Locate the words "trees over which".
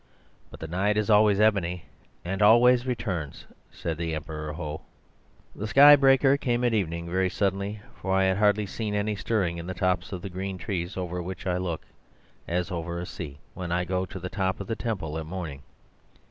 10.57-11.45